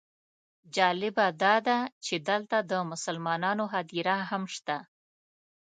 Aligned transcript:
جالبه 0.75 1.27
داده 1.43 1.77
چې 2.05 2.15
دلته 2.29 2.57
د 2.71 2.73
مسلمانانو 2.91 3.65
هدیره 3.73 4.17
هم 4.29 4.43
شته. 4.55 4.77